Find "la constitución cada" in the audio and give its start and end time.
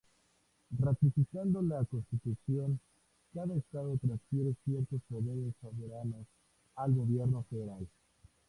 1.61-3.55